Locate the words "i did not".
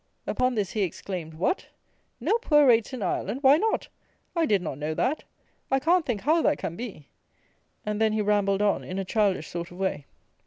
4.35-4.79